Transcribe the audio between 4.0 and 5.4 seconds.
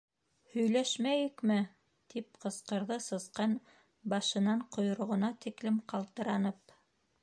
башынан ҡойроғона